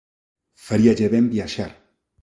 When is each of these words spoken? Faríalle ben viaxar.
Faríalle 0.65 1.07
ben 1.13 1.25
viaxar. 1.35 1.71